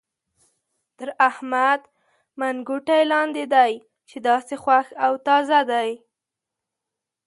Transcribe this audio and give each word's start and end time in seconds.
تر 0.97 1.09
احمد 1.29 1.81
منګوټی 2.39 3.01
لاندې 3.11 3.43
دی 3.53 3.73
چې 4.09 4.17
داسې 4.27 4.55
خوښ 4.63 4.87
او 5.05 5.13
تازه 5.27 5.59
دی. 5.71 5.89